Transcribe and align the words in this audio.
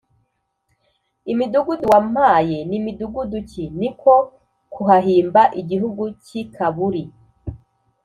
imidugudu 1.31 1.85
wampaye 1.93 2.57
ni 2.69 2.77
midugudu 2.85 3.37
ki?” 3.49 3.63
Ni 3.79 3.89
ko 4.01 4.13
kuhahimba 4.73 5.41
igihugu 5.61 6.03
cy’i 6.23 6.43
Kabuli 6.55 7.03